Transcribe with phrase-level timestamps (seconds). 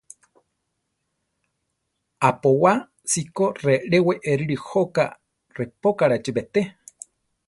[2.29, 2.71] Apowá
[3.09, 5.03] cikó reʼlé weéreli jóka
[5.57, 6.61] repókarachi beté.